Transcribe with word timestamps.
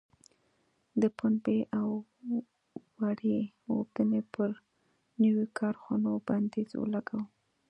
د 1.01 1.03
پنبې 1.17 1.59
او 1.79 1.89
وړۍ 2.99 3.39
اوبدنې 3.69 4.21
پر 4.33 4.49
نویو 5.21 5.45
کارخونو 5.59 6.11
بندیز 6.27 6.69
ولګاوه. 6.75 7.25